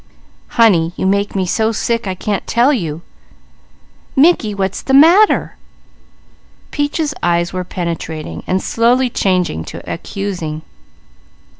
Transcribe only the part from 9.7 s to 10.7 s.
accusing.